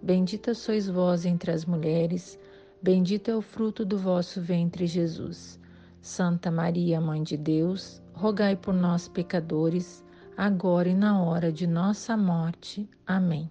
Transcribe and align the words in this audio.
Bendita 0.00 0.54
sois 0.54 0.88
vós 0.88 1.26
entre 1.26 1.50
as 1.50 1.64
mulheres, 1.64 2.38
bendito 2.80 3.30
é 3.30 3.36
o 3.36 3.42
fruto 3.42 3.84
do 3.84 3.98
vosso 3.98 4.40
ventre, 4.40 4.86
Jesus. 4.86 5.58
Santa 6.00 6.52
Maria, 6.52 7.00
Mãe 7.00 7.22
de 7.22 7.36
Deus, 7.36 8.00
rogai 8.12 8.54
por 8.54 8.72
nós, 8.72 9.08
pecadores, 9.08 10.04
agora 10.36 10.88
e 10.88 10.94
na 10.94 11.20
hora 11.20 11.50
de 11.50 11.66
nossa 11.66 12.16
morte. 12.16 12.88
Amém. 13.04 13.50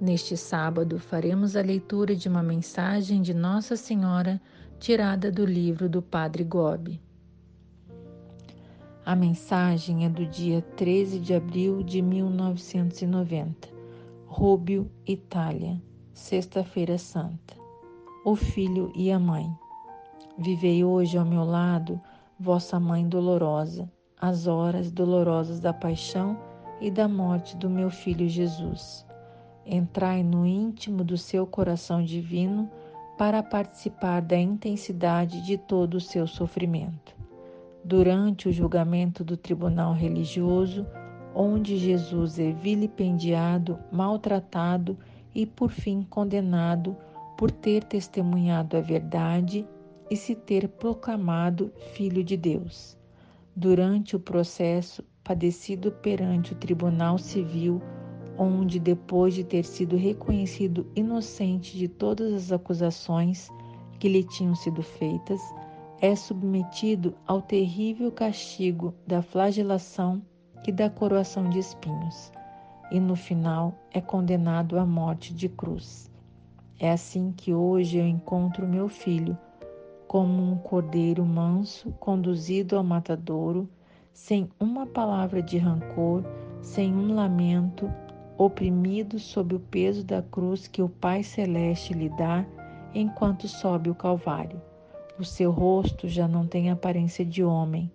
Neste 0.00 0.38
sábado 0.38 0.98
faremos 0.98 1.54
a 1.54 1.60
leitura 1.60 2.16
de 2.16 2.28
uma 2.28 2.42
mensagem 2.42 3.20
de 3.20 3.34
Nossa 3.34 3.76
Senhora 3.76 4.40
tirada 4.78 5.30
do 5.30 5.44
livro 5.44 5.86
do 5.86 6.00
Padre 6.00 6.44
Gobi. 6.44 6.98
A 9.04 9.14
mensagem 9.14 10.06
é 10.06 10.08
do 10.08 10.24
dia 10.24 10.62
13 10.62 11.18
de 11.18 11.34
abril 11.34 11.82
de 11.82 12.00
1990 12.00 13.77
Rúbio, 14.30 14.90
Itália, 15.06 15.82
Sexta-feira 16.12 16.98
Santa. 16.98 17.56
O 18.26 18.36
filho 18.36 18.92
e 18.94 19.10
a 19.10 19.18
mãe. 19.18 19.50
Vivei 20.36 20.84
hoje 20.84 21.16
ao 21.16 21.24
meu 21.24 21.44
lado, 21.44 21.98
vossa 22.38 22.78
mãe 22.78 23.08
dolorosa, 23.08 23.90
as 24.20 24.46
horas 24.46 24.92
dolorosas 24.92 25.60
da 25.60 25.72
paixão 25.72 26.38
e 26.78 26.90
da 26.90 27.08
morte 27.08 27.56
do 27.56 27.70
meu 27.70 27.88
filho 27.88 28.28
Jesus. 28.28 29.04
Entrai 29.64 30.22
no 30.22 30.44
íntimo 30.44 31.02
do 31.02 31.16
seu 31.16 31.46
coração 31.46 32.04
divino 32.04 32.70
para 33.16 33.42
participar 33.42 34.20
da 34.20 34.36
intensidade 34.36 35.40
de 35.40 35.56
todo 35.56 35.94
o 35.94 36.00
seu 36.00 36.26
sofrimento. 36.26 37.16
Durante 37.82 38.46
o 38.46 38.52
julgamento 38.52 39.24
do 39.24 39.38
tribunal 39.38 39.94
religioso, 39.94 40.86
onde 41.34 41.76
Jesus 41.76 42.38
é 42.38 42.52
vilipendiado, 42.52 43.78
maltratado 43.92 44.98
e 45.34 45.46
por 45.46 45.70
fim 45.70 46.02
condenado 46.02 46.96
por 47.36 47.50
ter 47.50 47.84
testemunhado 47.84 48.76
a 48.76 48.80
verdade 48.80 49.66
e 50.10 50.16
se 50.16 50.34
ter 50.34 50.68
proclamado 50.68 51.72
Filho 51.94 52.24
de 52.24 52.36
Deus. 52.36 52.98
Durante 53.54 54.16
o 54.16 54.20
processo 54.20 55.04
padecido 55.22 55.92
perante 55.92 56.52
o 56.52 56.56
Tribunal 56.56 57.18
Civil, 57.18 57.80
onde, 58.36 58.78
depois 58.78 59.34
de 59.34 59.44
ter 59.44 59.64
sido 59.64 59.96
reconhecido 59.96 60.86
inocente 60.96 61.76
de 61.76 61.88
todas 61.88 62.32
as 62.32 62.52
acusações 62.52 63.48
que 63.98 64.08
lhe 64.08 64.24
tinham 64.24 64.54
sido 64.54 64.82
feitas, 64.82 65.40
é 66.00 66.14
submetido 66.14 67.14
ao 67.26 67.42
terrível 67.42 68.10
castigo 68.10 68.94
da 69.06 69.20
flagelação 69.20 70.22
e 70.66 70.72
da 70.72 70.90
coroação 70.90 71.48
de 71.48 71.58
espinhos, 71.58 72.32
e 72.90 72.98
no 72.98 73.14
final 73.14 73.74
é 73.92 74.00
condenado 74.00 74.78
à 74.78 74.86
morte 74.86 75.32
de 75.34 75.48
cruz. 75.48 76.10
É 76.78 76.90
assim 76.90 77.32
que 77.32 77.52
hoje 77.52 77.98
eu 77.98 78.06
encontro 78.06 78.66
meu 78.66 78.88
filho, 78.88 79.36
como 80.06 80.42
um 80.42 80.56
cordeiro 80.56 81.24
manso 81.24 81.90
conduzido 82.00 82.76
ao 82.76 82.84
matadouro, 82.84 83.68
sem 84.12 84.48
uma 84.58 84.86
palavra 84.86 85.42
de 85.42 85.58
rancor, 85.58 86.24
sem 86.60 86.94
um 86.94 87.14
lamento, 87.14 87.92
oprimido 88.36 89.18
sob 89.18 89.54
o 89.54 89.60
peso 89.60 90.04
da 90.04 90.22
cruz 90.22 90.66
que 90.66 90.80
o 90.80 90.88
Pai 90.88 91.22
Celeste 91.22 91.92
lhe 91.92 92.08
dá 92.08 92.46
enquanto 92.94 93.48
sobe 93.48 93.90
o 93.90 93.94
Calvário. 93.94 94.60
O 95.18 95.24
seu 95.24 95.50
rosto 95.50 96.08
já 96.08 96.28
não 96.28 96.46
tem 96.46 96.70
aparência 96.70 97.24
de 97.24 97.42
homem, 97.42 97.90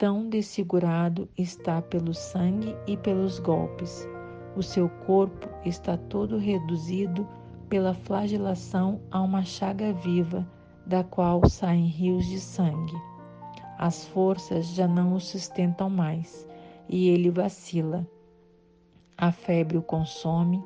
tão 0.00 0.30
desfigurado 0.30 1.28
está 1.36 1.82
pelo 1.82 2.14
sangue 2.14 2.74
e 2.86 2.96
pelos 2.96 3.38
golpes. 3.38 4.08
O 4.56 4.62
seu 4.62 4.88
corpo 4.88 5.46
está 5.62 5.94
todo 5.98 6.38
reduzido 6.38 7.28
pela 7.68 7.92
flagelação 7.92 8.98
a 9.10 9.20
uma 9.20 9.44
chaga 9.44 9.92
viva, 9.92 10.48
da 10.86 11.04
qual 11.04 11.46
saem 11.46 11.84
rios 11.84 12.24
de 12.24 12.40
sangue. 12.40 12.96
As 13.76 14.06
forças 14.06 14.68
já 14.68 14.88
não 14.88 15.12
o 15.12 15.20
sustentam 15.20 15.90
mais 15.90 16.48
e 16.88 17.10
ele 17.10 17.30
vacila. 17.30 18.08
A 19.18 19.30
febre 19.30 19.76
o 19.76 19.82
consome, 19.82 20.64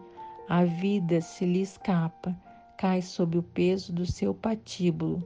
a 0.49 0.65
vida 0.65 1.21
se 1.21 1.45
lhe 1.45 1.61
escapa, 1.61 2.33
cai 2.78 3.03
sob 3.03 3.37
o 3.37 3.43
peso 3.43 3.93
do 3.93 4.06
seu 4.06 4.33
patíbulo. 4.33 5.21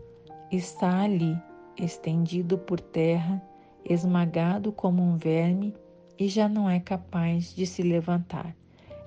Está 0.51 1.03
ali, 1.03 1.39
estendido 1.77 2.57
por 2.57 2.81
terra, 2.81 3.43
esmagado 3.89 4.71
como 4.71 5.03
um 5.03 5.17
verme 5.17 5.75
e 6.19 6.29
já 6.29 6.49
não 6.49 6.69
é 6.69 6.79
capaz 6.79 7.55
de 7.55 7.67
se 7.67 7.83
levantar. 7.83 8.55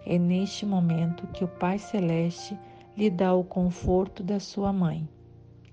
É 0.06 0.18
neste 0.18 0.66
momento 0.66 1.28
que 1.28 1.44
o 1.44 1.48
Pai 1.48 1.78
Celeste 1.78 2.58
lhe 2.98 3.10
dá 3.10 3.34
o 3.34 3.44
conforto 3.44 4.24
da 4.24 4.40
sua 4.40 4.74
mãe. 4.74 5.08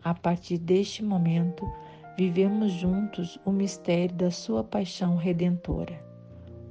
A 0.03 0.15
partir 0.15 0.59
deste 0.59 1.03
momento, 1.03 1.71
vivemos 2.17 2.73
juntos 2.73 3.39
o 3.45 3.51
mistério 3.51 4.15
da 4.15 4.31
sua 4.31 4.63
paixão 4.63 5.17
redentora. 5.17 6.05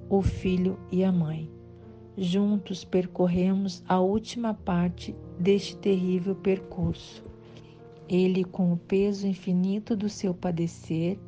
O 0.10 0.22
Filho 0.22 0.80
e 0.92 1.04
a 1.04 1.12
Mãe. 1.12 1.52
Juntos 2.18 2.84
percorremos 2.84 3.84
a 3.88 4.00
última 4.00 4.54
parte 4.54 5.16
deste 5.40 5.76
terrível 5.76 6.36
percurso. 6.36 7.24
Ele, 8.10 8.44
com 8.44 8.72
o 8.72 8.78
peso 8.78 9.28
infinito 9.28 9.96
do 9.96 10.10
seu 10.10 10.34
padecer, 10.34 11.20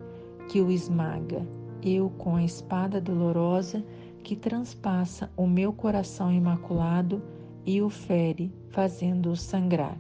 que 0.50 0.60
o 0.60 0.72
esmaga, 0.72 1.48
eu 1.84 2.10
com 2.18 2.36
a 2.36 2.44
espada 2.44 3.00
dolorosa 3.00 3.86
que 4.24 4.36
transpassa 4.36 5.32
o 5.38 5.46
meu 5.46 5.72
coração 5.72 6.34
imaculado 6.34 7.22
e 7.68 7.80
o 7.84 7.90
fere, 7.90 8.52
fazendo-o 8.72 9.36
sangrar. 9.36 9.96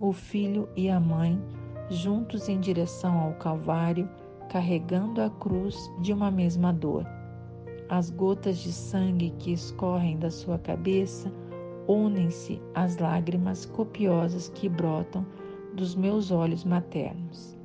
O 0.00 0.10
filho 0.10 0.66
e 0.74 0.88
a 0.88 0.98
mãe, 0.98 1.38
juntos 1.90 2.48
em 2.48 2.58
direção 2.58 3.18
ao 3.18 3.34
Calvário, 3.34 4.08
carregando 4.48 5.20
a 5.20 5.28
cruz 5.28 5.76
de 6.00 6.14
uma 6.14 6.30
mesma 6.30 6.72
dor. 6.72 7.06
As 7.90 8.08
gotas 8.08 8.56
de 8.56 8.72
sangue 8.72 9.34
que 9.38 9.52
escorrem 9.52 10.18
da 10.18 10.30
sua 10.30 10.58
cabeça 10.58 11.30
unem-se 11.86 12.58
às 12.74 12.96
lágrimas 12.96 13.66
copiosas 13.66 14.48
que 14.48 14.66
brotam 14.66 15.26
dos 15.74 15.94
meus 15.94 16.30
olhos 16.30 16.64
maternos. 16.64 17.57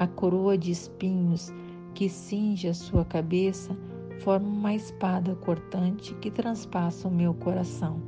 A 0.00 0.06
coroa 0.06 0.56
de 0.56 0.70
espinhos 0.70 1.52
que 1.92 2.08
cinge 2.08 2.66
a 2.66 2.72
sua 2.72 3.04
cabeça 3.04 3.76
forma 4.20 4.48
uma 4.48 4.74
espada 4.74 5.34
cortante 5.34 6.14
que 6.14 6.30
transpassa 6.30 7.06
o 7.06 7.10
meu 7.10 7.34
coração. 7.34 8.00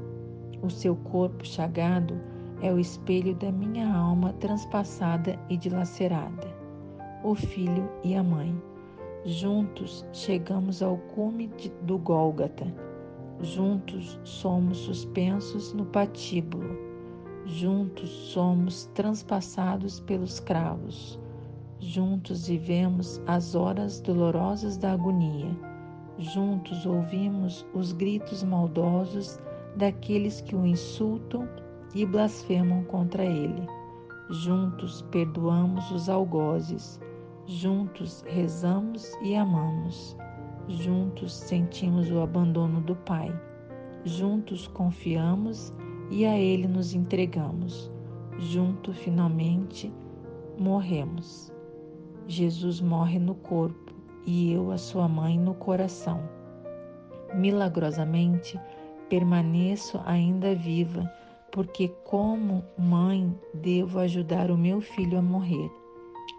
O 0.62 0.70
seu 0.70 0.97
corpo 0.97 1.47
chagado 1.47 2.19
é 2.62 2.72
o 2.72 2.78
espelho 2.78 3.34
da 3.34 3.53
minha 3.53 3.94
alma 3.94 4.32
transpassada 4.41 5.38
e 5.50 5.56
dilacerada. 5.58 6.48
O 7.22 7.34
filho 7.34 7.86
e 8.03 8.14
a 8.14 8.22
mãe. 8.22 8.56
Juntos 9.26 10.03
chegamos 10.14 10.82
ao 10.82 10.97
cume 10.97 11.50
do 11.82 11.98
Gólgata. 11.98 12.74
Juntos 13.42 14.19
somos 14.24 14.78
suspensos 14.78 15.74
no 15.74 15.84
patíbulo. 15.84 16.74
Juntos 17.44 18.09
somos 18.09 18.86
transpassados 18.94 20.00
pelos 20.00 20.41
cravos. 20.41 21.21
Juntos 21.84 22.46
vivemos 22.46 23.20
as 23.26 23.56
horas 23.56 24.00
dolorosas 24.00 24.76
da 24.76 24.92
agonia. 24.92 25.50
Juntos 26.16 26.86
ouvimos 26.86 27.66
os 27.74 27.92
gritos 27.92 28.44
maldosos 28.44 29.40
daqueles 29.74 30.40
que 30.40 30.54
o 30.54 30.64
insultam 30.64 31.48
e 31.92 32.06
blasfemam 32.06 32.84
contra 32.84 33.24
ele. 33.24 33.66
Juntos 34.30 35.02
perdoamos 35.10 35.90
os 35.90 36.08
algozes. 36.08 37.00
Juntos 37.46 38.24
rezamos 38.28 39.12
e 39.20 39.34
amamos. 39.34 40.16
Juntos 40.68 41.34
sentimos 41.34 42.08
o 42.12 42.20
abandono 42.20 42.80
do 42.80 42.94
Pai. 42.94 43.36
Juntos 44.04 44.68
confiamos 44.68 45.74
e 46.12 46.24
a 46.26 46.38
Ele 46.38 46.68
nos 46.68 46.94
entregamos. 46.94 47.90
Junto 48.38 48.92
finalmente 48.92 49.92
morremos. 50.56 51.52
Jesus 52.27 52.80
morre 52.80 53.19
no 53.19 53.34
corpo 53.34 53.92
e 54.24 54.53
eu, 54.53 54.71
a 54.71 54.78
sua 54.78 55.09
mãe, 55.09 55.39
no 55.39 55.54
coração. 55.54 56.22
Milagrosamente, 57.34 58.60
permaneço 59.09 60.01
ainda 60.04 60.54
viva, 60.54 61.10
porque, 61.51 61.89
como 62.04 62.65
mãe, 62.78 63.34
devo 63.54 63.98
ajudar 63.98 64.51
o 64.51 64.57
meu 64.57 64.80
filho 64.80 65.19
a 65.19 65.22
morrer. 65.22 65.71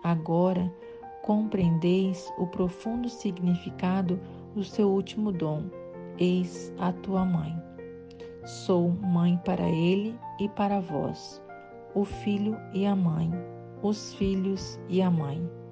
Agora 0.04 0.72
compreendeis 1.22 2.32
o 2.38 2.48
profundo 2.48 3.08
significado 3.10 4.20
do 4.54 4.64
seu 4.64 4.90
último 4.90 5.32
dom. 5.32 5.64
Eis 6.18 6.74
a 6.80 6.92
tua 6.92 7.26
mãe. 7.26 7.56
Sou 8.46 8.90
mãe 8.90 9.40
para 9.46 9.68
ele 9.70 10.18
e 10.40 10.50
para 10.50 10.82
vós, 10.82 11.42
o 11.96 12.04
filho 12.04 12.58
e 12.74 12.86
a 12.86 12.96
mãe, 12.96 13.32
os 13.82 14.14
filhos 14.16 14.80
e 14.90 15.02
a 15.02 15.10
mãe. 15.10 15.63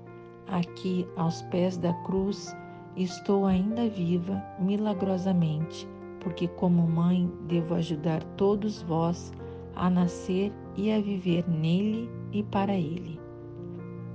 Aqui, 0.47 1.07
aos 1.15 1.41
pés 1.43 1.77
da 1.77 1.93
cruz, 2.03 2.55
estou 2.95 3.45
ainda 3.45 3.87
viva 3.87 4.43
milagrosamente, 4.59 5.87
porque, 6.19 6.47
como 6.47 6.87
mãe, 6.87 7.31
devo 7.47 7.75
ajudar 7.75 8.23
todos 8.35 8.81
vós 8.81 9.31
a 9.75 9.89
nascer 9.89 10.51
e 10.75 10.91
a 10.91 10.99
viver 10.99 11.47
nele 11.49 12.09
e 12.31 12.43
para 12.43 12.73
ele. 12.73 13.19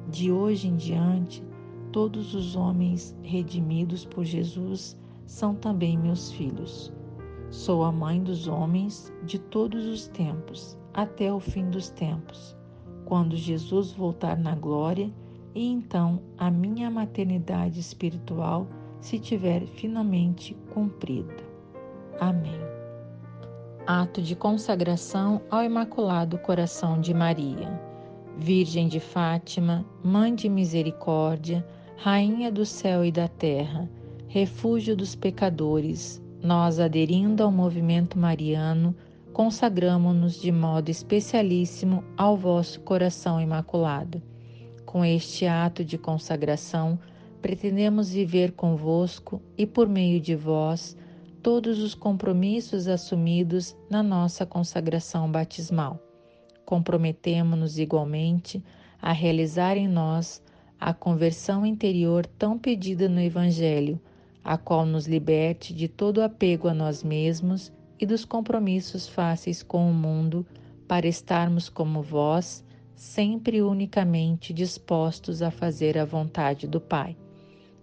De 0.09 0.31
hoje 0.31 0.69
em 0.69 0.77
diante, 0.77 1.43
todos 1.91 2.35
os 2.35 2.55
homens 2.55 3.17
redimidos 3.23 4.05
por 4.05 4.25
Jesus 4.25 4.97
são 5.25 5.55
também 5.55 5.99
meus 5.99 6.31
filhos. 6.31 6.93
Sou 7.51 7.83
a 7.85 7.91
mãe 7.91 8.23
dos 8.23 8.47
homens 8.47 9.13
de 9.25 9.39
todos 9.39 9.87
os 9.87 10.07
tempos, 10.09 10.79
até 10.93 11.33
o 11.33 11.41
fim 11.41 11.71
dos 11.71 11.91
tempos, 11.91 12.57
quando 13.05 13.37
Jesus 13.37 13.93
voltar 13.93 14.37
na 14.37 14.55
glória 14.55 15.11
e 15.57 15.67
então 15.67 16.21
a 16.37 16.51
minha 16.51 16.91
maternidade 16.91 17.81
espiritual 17.81 18.67
se 19.01 19.19
tiver 19.19 19.65
finalmente 19.67 20.55
cumprido. 20.71 21.43
Amém. 22.21 22.61
Ato 23.87 24.21
de 24.21 24.37
consagração 24.37 25.41
ao 25.51 25.65
Imaculado 25.65 26.37
Coração 26.37 27.01
de 27.01 27.15
Maria. 27.15 27.81
Virgem 28.37 28.87
de 28.87 29.01
Fátima, 29.01 29.83
Mãe 30.05 30.35
de 30.35 30.47
Misericórdia, 30.47 31.67
Rainha 31.97 32.53
do 32.53 32.67
céu 32.67 33.03
e 33.03 33.11
da 33.11 33.27
terra, 33.27 33.89
refúgio 34.29 34.95
dos 34.95 35.15
pecadores, 35.15 36.23
nós, 36.43 36.79
aderindo 36.79 37.43
ao 37.43 37.51
movimento 37.51 38.19
mariano, 38.19 38.95
consagramos-nos 39.33 40.39
de 40.39 40.53
modo 40.53 40.91
especialíssimo 40.91 42.05
ao 42.15 42.37
vosso 42.37 42.79
coração 42.81 43.41
imaculado. 43.41 44.21
Com 44.87 45.05
este 45.05 45.45
ato 45.45 45.85
de 45.85 45.99
consagração, 45.99 46.99
pretendemos 47.43 48.11
viver 48.11 48.53
convosco 48.53 49.43
e 49.59 49.67
por 49.67 49.89
meio 49.89 50.21
de 50.21 50.35
vós 50.35 50.97
todos 51.43 51.79
os 51.81 51.95
compromissos 51.95 52.89
assumidos 52.89 53.77
na 53.91 54.03
nossa 54.03 54.47
consagração 54.47 55.31
batismal. 55.31 56.01
Comprometemo-nos 56.65 57.79
igualmente 57.79 58.65
a 59.03 59.13
realizar 59.13 59.77
em 59.77 59.87
nós 59.87 60.43
a 60.81 60.95
conversão 60.95 61.67
interior 61.67 62.25
tão 62.25 62.59
pedida 62.59 63.09
no 63.09 63.21
Evangelho 63.21 64.01
a 64.47 64.57
qual 64.57 64.87
nos 64.87 65.09
liberte 65.09 65.75
de 65.75 65.89
todo 65.89 66.23
apego 66.23 66.69
a 66.69 66.75
nós 66.75 67.03
mesmos 67.03 67.73
e 67.99 68.07
dos 68.07 68.25
compromissos 68.25 69.09
fáceis 69.09 69.61
com 69.61 69.91
o 69.91 69.93
mundo, 69.93 70.47
para 70.87 71.09
estarmos 71.09 71.69
como 71.69 72.01
vós, 72.01 72.65
sempre 72.97 73.63
unicamente 73.63 74.53
dispostos 74.53 75.41
a 75.41 75.53
fazer 75.53 75.97
a 75.97 76.05
vontade 76.05 76.67
do 76.67 76.81
Pai. 76.81 77.17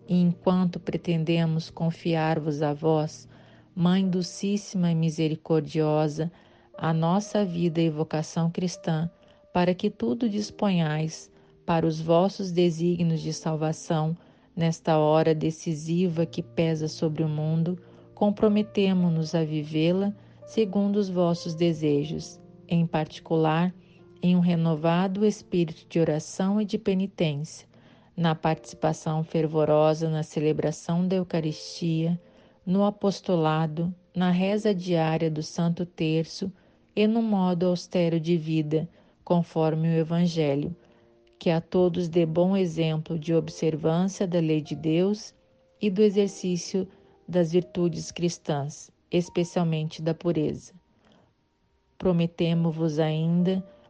E 0.06 0.19
enquanto 0.19 0.77
pretendemos 0.77 1.69
confiar-vos 1.69 2.62
a 2.62 2.74
vós, 2.74 3.30
Mãe 3.74 4.06
Dulcíssima 4.10 4.92
e 4.92 4.95
Misericordiosa, 4.95 6.30
a 6.77 6.94
nossa 6.94 7.45
vida 7.45 7.80
e 7.80 7.89
vocação 7.89 8.51
cristã, 8.51 9.10
para 9.54 9.74
que 9.74 9.89
tudo 9.89 10.27
disponhais 10.27 11.31
para 11.66 11.88
os 11.88 12.01
vossos 12.01 12.51
desígnios 12.51 13.21
de 13.21 13.31
salvação, 13.31 14.18
Nesta 14.56 15.00
hora 15.00 15.33
decisiva 15.33 16.27
que 16.27 16.44
pesa 16.44 16.88
sobre 16.88 17.24
o 17.24 17.27
mundo, 17.27 17.80
comprometemo-nos 18.13 19.33
a 19.33 19.44
vivê-la 19.44 20.13
segundo 20.45 20.98
os 20.98 21.09
vossos 21.09 21.56
desejos, 21.56 22.39
em 22.68 22.86
particular, 22.86 23.74
em 24.23 24.35
um 24.35 24.39
renovado 24.39 25.25
espírito 25.25 25.85
de 25.87 25.99
oração 25.99 26.59
e 26.59 26.65
de 26.65 26.79
penitência, 26.79 27.67
na 28.17 28.33
participação 28.33 29.23
fervorosa 29.23 30.09
na 30.09 30.23
celebração 30.23 31.07
da 31.07 31.17
Eucaristia, 31.17 32.19
no 32.65 32.85
apostolado, 32.85 33.93
na 34.15 34.31
reza 34.31 34.73
diária 34.73 35.29
do 35.29 35.43
Santo 35.43 35.85
Terço 35.85 36.51
e 36.95 37.05
no 37.05 37.21
modo 37.21 37.67
austero 37.67 38.19
de 38.19 38.37
vida, 38.37 38.89
conforme 39.23 39.89
o 39.89 39.99
Evangelho 39.99 40.75
que 41.43 41.49
a 41.49 41.59
todos 41.59 42.07
dê 42.07 42.25
bom 42.25 42.55
exemplo 42.55 43.19
de 43.19 43.33
observância 43.33 44.25
da 44.25 44.39
lei 44.39 44.61
de 44.61 44.77
Deus 44.77 45.35
e 45.81 45.89
do 45.89 46.01
exercício 46.01 46.87
das 47.27 47.51
virtudes 47.51 48.13
cristãs, 48.13 48.89
especialmente 49.11 50.01
da 50.01 50.13
pureza. 50.13 50.71
Prometemos-vos 51.97 52.97
ainda 52.97 53.61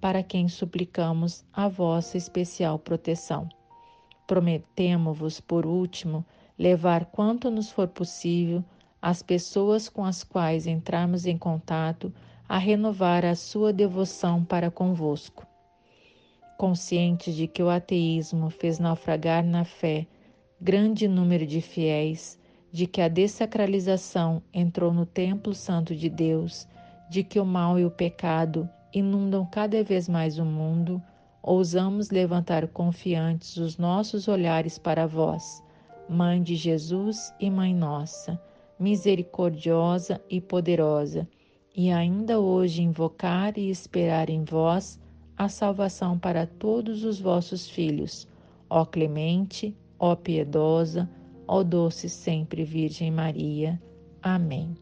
para 0.00 0.22
quem 0.22 0.48
suplicamos 0.48 1.44
a 1.52 1.68
vossa 1.68 2.16
especial 2.16 2.78
proteção. 2.78 3.48
Prometemo-vos, 4.26 5.40
por 5.40 5.66
último, 5.66 6.24
levar 6.58 7.06
quanto 7.06 7.50
nos 7.50 7.70
for 7.70 7.88
possível 7.88 8.64
as 9.00 9.22
pessoas 9.22 9.88
com 9.88 10.04
as 10.04 10.24
quais 10.24 10.66
entrarmos 10.66 11.26
em 11.26 11.38
contato 11.38 12.12
a 12.48 12.58
renovar 12.58 13.24
a 13.24 13.34
sua 13.34 13.72
devoção 13.72 14.44
para 14.44 14.70
convosco 14.70 15.46
conscientes 16.56 17.34
de 17.34 17.46
que 17.46 17.62
o 17.62 17.68
ateísmo 17.68 18.50
fez 18.50 18.78
naufragar 18.78 19.44
na 19.44 19.64
fé 19.64 20.06
grande 20.60 21.06
número 21.06 21.46
de 21.46 21.60
fiéis, 21.60 22.38
de 22.72 22.86
que 22.86 23.00
a 23.00 23.08
dessacralização 23.08 24.42
entrou 24.52 24.92
no 24.92 25.04
templo 25.04 25.54
santo 25.54 25.94
de 25.94 26.08
Deus, 26.08 26.66
de 27.10 27.22
que 27.22 27.38
o 27.38 27.44
mal 27.44 27.78
e 27.78 27.84
o 27.84 27.90
pecado 27.90 28.68
inundam 28.92 29.46
cada 29.46 29.82
vez 29.82 30.08
mais 30.08 30.38
o 30.38 30.44
mundo, 30.44 31.02
ousamos 31.42 32.10
levantar 32.10 32.66
confiantes 32.68 33.56
os 33.56 33.78
nossos 33.78 34.28
olhares 34.28 34.78
para 34.78 35.06
vós, 35.06 35.62
Mãe 36.08 36.42
de 36.42 36.54
Jesus 36.54 37.34
e 37.40 37.50
Mãe 37.50 37.74
nossa, 37.74 38.40
misericordiosa 38.78 40.20
e 40.30 40.40
poderosa, 40.40 41.28
e 41.74 41.90
ainda 41.90 42.40
hoje 42.40 42.82
invocar 42.82 43.58
e 43.58 43.70
esperar 43.70 44.30
em 44.30 44.44
vós 44.44 45.00
a 45.36 45.48
salvação 45.48 46.18
para 46.18 46.46
todos 46.46 47.04
os 47.04 47.20
vossos 47.20 47.68
filhos, 47.68 48.26
ó 48.70 48.84
clemente, 48.84 49.76
ó 49.98 50.14
piedosa, 50.14 51.08
ó 51.46 51.62
doce 51.62 52.08
sempre 52.08 52.64
Virgem 52.64 53.10
Maria. 53.10 53.80
Amém. 54.22 54.74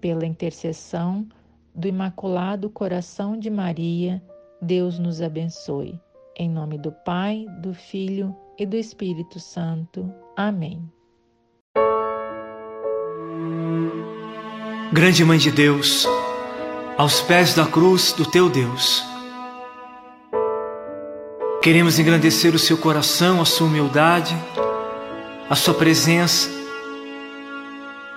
Pela 0.00 0.26
intercessão 0.26 1.26
do 1.74 1.88
Imaculado 1.88 2.68
Coração 2.70 3.38
de 3.38 3.50
Maria, 3.50 4.22
Deus 4.60 4.98
nos 4.98 5.20
abençoe. 5.20 5.98
Em 6.36 6.48
nome 6.48 6.78
do 6.78 6.92
Pai, 6.92 7.46
do 7.60 7.74
Filho 7.74 8.34
e 8.58 8.64
do 8.64 8.76
Espírito 8.76 9.38
Santo. 9.38 10.12
Amém. 10.36 10.82
Grande 14.92 15.24
Mãe 15.24 15.38
de 15.38 15.50
Deus, 15.50 16.06
aos 16.98 17.20
pés 17.20 17.54
da 17.54 17.66
cruz 17.66 18.12
do 18.12 18.28
teu 18.28 18.50
Deus, 18.50 19.08
Queremos 21.62 21.98
engrandecer 21.98 22.54
o 22.54 22.58
seu 22.58 22.78
coração, 22.78 23.38
a 23.38 23.44
sua 23.44 23.66
humildade, 23.66 24.34
a 25.48 25.54
sua 25.54 25.74
presença, 25.74 26.48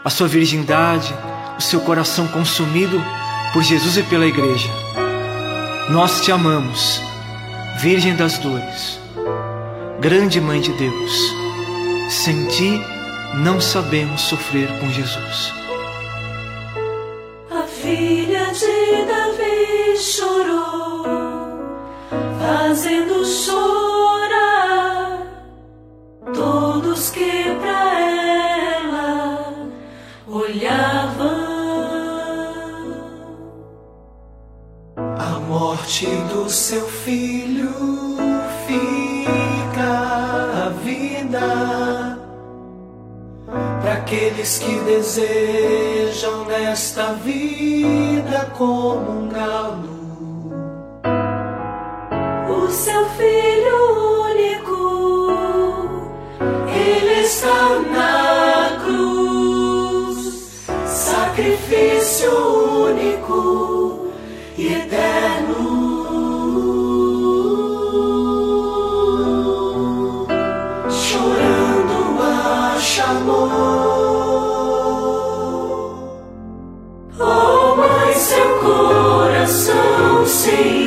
a 0.02 0.10
sua 0.10 0.30
virgindade, 0.30 1.14
o 1.58 1.62
seu 1.62 1.82
coração 1.82 2.26
consumido 2.30 3.04
por 3.54 3.62
Jesus 3.62 3.98
e 3.98 4.04
pela 4.04 4.26
Igreja. 4.26 4.70
Nós 5.90 6.22
te 6.22 6.32
amamos, 6.32 7.00
Virgem 7.78 8.16
das 8.16 8.40
Dores, 8.40 9.00
grande 10.00 10.42
Mãe 10.42 10.60
de 10.60 10.74
Deus. 10.74 11.36
Sem 12.10 12.48
ti 12.48 12.82
não 13.36 13.62
sabemos 13.62 14.22
sofrer 14.22 14.68
com 14.80 14.90
Jesus. 14.90 15.54
A 17.52 17.64
filha 17.68 18.52
de 18.54 19.06
Davi 19.06 19.98
chorou. 19.98 21.04
fazendo 22.40 23.24
chorar 23.26 24.48
todos 26.34 27.12
que 27.12 27.56
pra 27.62 28.00
ela 28.00 29.70
olhavam. 30.28 31.33
Morte 35.94 36.08
do 36.34 36.50
seu 36.50 36.82
filho 36.88 37.70
fica 38.66 39.92
a 40.66 40.70
vida 40.84 42.18
para 43.80 43.94
aqueles 43.94 44.58
que 44.58 44.76
desejam 44.80 46.46
nesta 46.46 47.14
vida 47.14 48.52
como 48.58 49.12
um 49.12 49.30
galo 49.30 49.94
o 52.50 52.68
seu 52.72 53.06
filho 53.10 54.24
único, 54.32 55.32
ele 56.76 57.22
está 57.22 57.80
na 57.92 58.80
cruz, 58.84 60.66
sacrifício 60.88 62.32
único 62.88 64.08
e 64.58 64.74
eterno. 64.74 65.13
Coração 80.44 80.83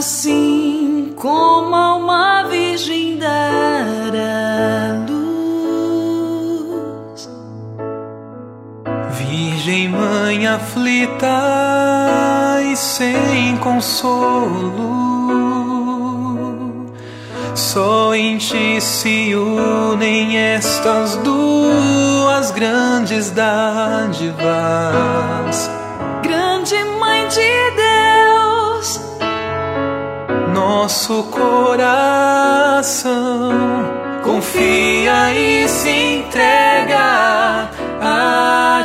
assim 0.00 1.12
como 1.14 1.76
a 1.76 1.96
uma 1.96 2.44
virgem 2.44 3.18
dar 3.18 4.14
a 4.16 4.94
luz. 5.06 6.40
Virgem 9.10 9.90
Mãe 9.90 10.46
aflita 10.46 11.26
e 12.72 12.74
sem 12.76 13.58
consolo, 13.58 14.80
só 17.54 18.14
em 18.14 18.38
ti 18.38 18.80
se 18.80 19.34
unem 19.34 20.38
estas 20.38 21.16
duas 21.16 22.50
grandes 22.52 23.30
dádivas. 23.32 24.40
Nosso 30.90 31.22
coração. 31.30 32.82
Confia 34.24 35.32
e 35.32 35.68
se 35.68 35.88
entrega 35.88 37.68
a 38.02 38.82